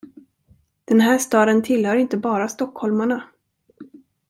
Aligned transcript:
Den 0.85 1.01
här 1.01 1.17
staden 1.17 1.63
tillhör 1.63 1.95
inte 1.95 2.17
bara 2.17 2.47
stockholmarna. 2.47 3.23